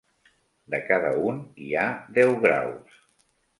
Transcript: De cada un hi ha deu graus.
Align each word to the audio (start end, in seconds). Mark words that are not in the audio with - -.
De 0.75 0.79
cada 0.87 1.11
un 1.33 1.43
hi 1.65 1.69
ha 1.75 1.85
deu 2.21 2.35
graus. 2.47 3.01